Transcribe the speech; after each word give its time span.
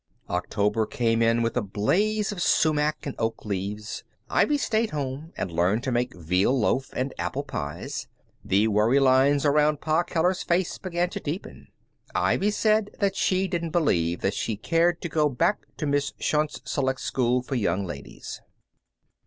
October 0.31 0.87
came 0.87 1.21
in 1.21 1.43
with 1.43 1.55
a 1.55 1.61
blaze 1.61 2.31
of 2.31 2.41
sumac 2.41 3.05
and 3.05 3.13
oak 3.19 3.45
leaves. 3.45 4.03
Ivy 4.31 4.57
stayed 4.57 4.89
home 4.89 5.31
and 5.37 5.51
learned 5.51 5.83
to 5.83 5.91
make 5.91 6.15
veal 6.15 6.59
loaf 6.59 6.89
and 6.93 7.13
apple 7.19 7.43
pies. 7.43 8.07
The 8.43 8.67
worry 8.67 8.99
lines 8.99 9.45
around 9.45 9.79
Pa 9.79 10.01
Keller's 10.01 10.41
face 10.41 10.79
began 10.79 11.11
to 11.11 11.19
deepen. 11.19 11.67
Ivy 12.15 12.49
said 12.49 12.89
that 12.97 13.15
she 13.15 13.47
didn't 13.47 13.69
believe 13.69 14.21
that 14.21 14.33
she 14.33 14.55
cared 14.57 15.01
to 15.03 15.07
go 15.07 15.29
back 15.29 15.59
to 15.77 15.85
Miss 15.85 16.13
Shont's 16.19 16.61
select 16.65 17.01
school 17.01 17.43
for 17.43 17.53
young 17.53 17.85
ladies. 17.85 18.41